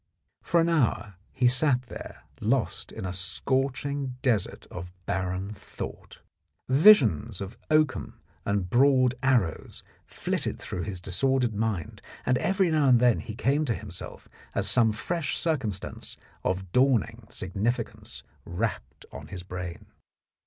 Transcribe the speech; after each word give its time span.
For 0.41 0.59
an 0.59 0.67
hour 0.67 1.13
he 1.31 1.47
sat 1.47 1.83
there 1.83 2.23
lost 2.39 2.91
in 2.91 3.05
a 3.05 3.13
scorching 3.13 4.15
desert 4.23 4.65
of 4.71 4.91
barren 5.05 5.53
thought. 5.53 6.21
Visions 6.67 7.39
of 7.39 7.55
oakum 7.69 8.19
and 8.43 8.67
broad 8.67 9.13
arrows 9.21 9.83
flitted 10.07 10.57
through 10.57 10.81
his 10.85 10.99
disordered 11.01 11.53
mind, 11.53 12.01
and 12.25 12.39
every 12.39 12.71
now 12.71 12.87
and 12.87 12.99
then 12.99 13.19
he 13.19 13.35
came 13.35 13.63
to 13.65 13.75
himself 13.75 14.27
as 14.55 14.67
some 14.67 14.91
fresh 14.91 15.37
cir 15.37 15.57
cumstance 15.57 16.17
of 16.43 16.71
dawning 16.71 17.27
significance 17.29 18.23
rapped 18.43 19.05
on 19.11 19.27
his 19.27 19.43
brain. 19.43 19.85